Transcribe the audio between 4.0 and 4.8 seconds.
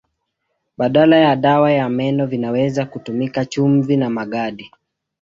magadi.